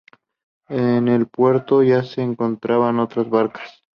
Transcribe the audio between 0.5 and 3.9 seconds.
En el puerto ya se encontraban otras barcas.